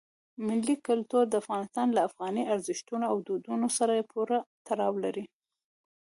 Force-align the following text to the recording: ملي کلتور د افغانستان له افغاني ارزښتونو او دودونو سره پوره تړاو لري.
ملي 0.47 0.75
کلتور 0.87 1.23
د 1.29 1.33
افغانستان 1.41 1.87
له 1.93 2.01
افغاني 2.09 2.43
ارزښتونو 2.53 3.05
او 3.11 3.17
دودونو 3.27 3.67
سره 3.77 4.07
پوره 4.11 4.37
تړاو 4.67 4.93
لري. 5.05 5.25